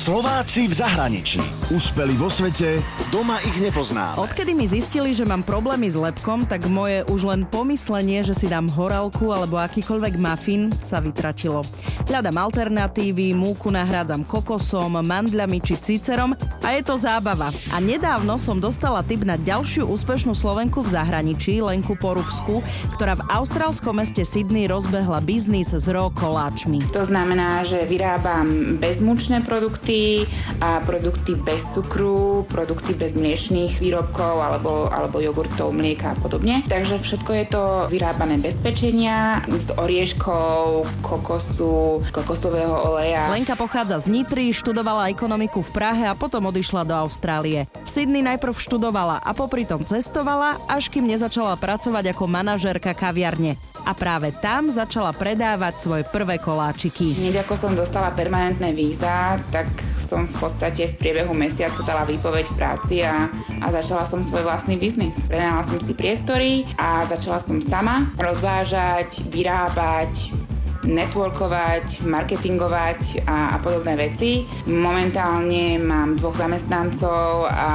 [0.00, 1.44] Slováci v zahraničí.
[1.68, 2.80] Úspeli vo svete,
[3.12, 4.16] doma ich nepoznáme.
[4.16, 8.48] Odkedy mi zistili, že mám problémy s lepkom, tak moje už len pomyslenie, že si
[8.48, 11.60] dám horálku alebo akýkoľvek muffin, sa vytratilo.
[12.08, 16.32] Hľadám alternatívy, múku nahrádzam kokosom, mandľami či cicerom
[16.64, 17.52] a je to zábava.
[17.68, 22.64] A nedávno som dostala tip na ďalšiu úspešnú Slovenku v zahraničí, Lenku Porubsku,
[22.96, 26.88] ktorá v austrálskom meste Sydney rozbehla biznis s ro koláčmi.
[26.96, 30.26] To znamená, že vyrábam bezmučné produkty, produkty
[30.60, 36.62] a produkty bez cukru, produkty bez mliečných výrobkov alebo, alebo jogurtov, mlieka a podobne.
[36.68, 43.32] Takže všetko je to vyrábané bez pečenia, s orieškou, kokosu, kokosového oleja.
[43.32, 47.66] Lenka pochádza z Nitry, študovala ekonomiku v Prahe a potom odišla do Austrálie.
[47.82, 53.56] V Sydney najprv študovala a popri tom cestovala, až kým nezačala pracovať ako manažérka kaviarne.
[53.88, 57.16] A práve tam začala predávať svoje prvé koláčiky.
[57.16, 59.69] Hneď ako som dostala permanentné víza, tak
[60.10, 63.30] som v podstate v priebehu mesiaca dala výpoveď v práci a,
[63.62, 65.14] a začala som svoj vlastný biznis.
[65.30, 70.34] Prenala som si priestory a začala som sama rozvážať, vyrábať,
[70.82, 74.42] networkovať, marketingovať a, a podobné veci.
[74.66, 77.70] Momentálne mám dvoch zamestnancov a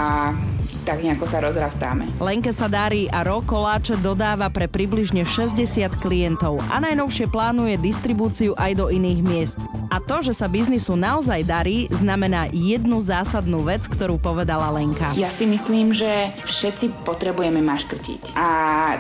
[0.86, 2.06] tak nejako sa rozrastáme.
[2.22, 5.58] Lenke sa darí a rok koláče dodáva pre približne 60
[5.98, 9.58] klientov a najnovšie plánuje distribúciu aj do iných miest.
[9.90, 15.16] A to, že sa biznisu naozaj darí, znamená jednu zásadnú vec, ktorú povedala Lenka.
[15.18, 18.38] Ja si myslím, že všetci potrebujeme maškrtiť.
[18.38, 18.48] A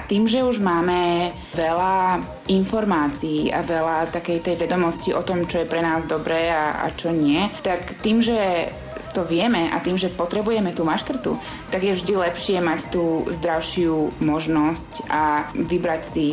[0.09, 5.69] tým, že už máme veľa informácií a veľa takej tej vedomosti o tom, čo je
[5.69, 8.71] pre nás dobré a, a čo nie, tak tým, že
[9.15, 11.39] to vieme a tým, že potrebujeme tú maškrtu,
[11.71, 16.27] tak je vždy lepšie mať tú zdravšiu možnosť a vybrať si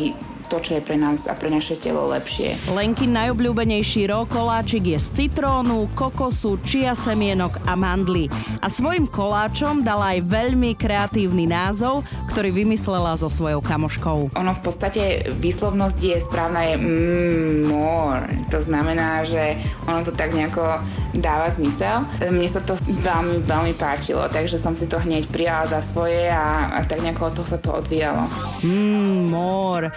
[0.53, 2.53] to, čo je pre nás a pre naše telo lepšie.
[2.69, 8.29] Lenky najobľúbenejší koláčik je z citrónu, kokosu, čia semienok a mandly.
[8.61, 14.37] A svojim koláčom dala aj veľmi kreatívny názov, ktorý vymyslela so svojou kamoškou.
[14.37, 18.29] Ono v podstate výslovnosť je správna je mm, more.
[18.53, 19.57] To znamená, že
[19.89, 20.85] ono to tak nejako
[21.17, 22.05] dáva zmysel.
[22.29, 22.73] Mne sa to
[23.05, 27.41] veľmi, veľmi páčilo, takže som si to hneď prijala za svoje a, a tak nejako
[27.41, 28.25] to sa to odvíjalo.
[28.65, 29.93] Mmm, more.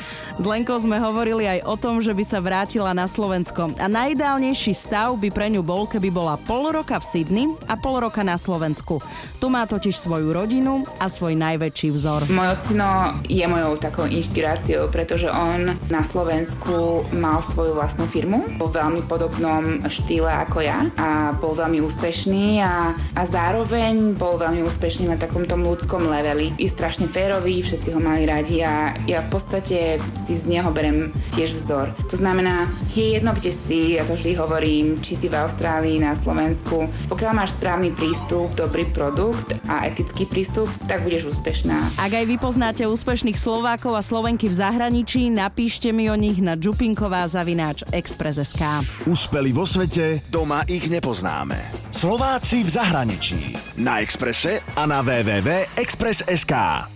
[0.46, 3.66] Lenkou sme hovorili aj o tom, že by sa vrátila na Slovensko.
[3.82, 7.98] A najideálnejší stav by pre ňu bol, keby bola pol roka v Sydney a pol
[7.98, 9.02] roka na Slovensku.
[9.42, 12.30] Tu má totiž svoju rodinu a svoj najväčší vzor.
[12.30, 18.70] Môj ocino je mojou takou inšpiráciou, pretože on na Slovensku mal svoju vlastnú firmu vo
[18.70, 25.10] veľmi podobnom štýle ako ja a bol veľmi úspešný a, a zároveň bol veľmi úspešný
[25.10, 26.54] na takom tom ľudskom leveli.
[26.54, 31.14] Je strašne férový, všetci ho mali radi a ja v podstate si z neho berem
[31.38, 31.94] tiež vzor.
[32.10, 36.18] To znamená, je jedno, kde si, ja to vždy hovorím, či si v Austrálii, na
[36.18, 36.90] Slovensku.
[37.06, 42.02] Pokiaľ máš správny prístup, dobrý produkt a etický prístup, tak budeš úspešná.
[42.02, 46.58] Ak aj vy poznáte úspešných Slovákov a Slovenky v zahraničí, napíšte mi o nich na
[46.58, 48.82] Čupinková zavináč Express.sk.
[49.06, 51.70] Úspeli vo svete, doma ich nepoznáme.
[51.94, 53.40] Slováci v zahraničí.
[53.78, 56.95] Na Exprese a na www.express.sk.